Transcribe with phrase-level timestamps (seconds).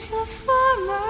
[0.00, 1.08] is the farmer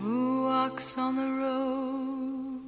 [0.00, 2.62] who walks on the road.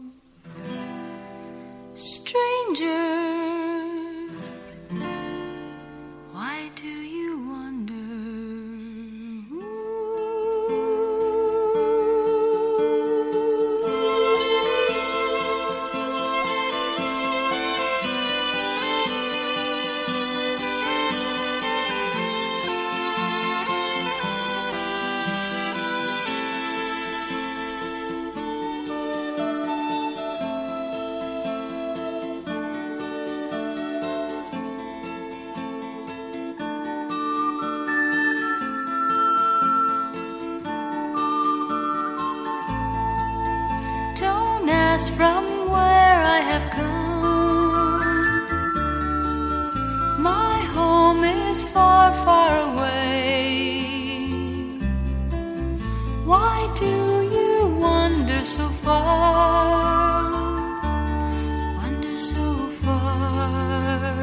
[1.95, 3.07] Stranger,
[6.33, 7.24] why do you
[44.95, 46.93] From where I have come.
[50.23, 53.99] My home is far, far away.
[56.25, 56.87] Why do
[57.37, 60.31] you wander so far?
[61.79, 64.21] Wander so far.